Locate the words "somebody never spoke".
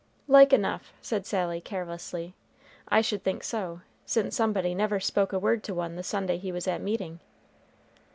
4.35-5.31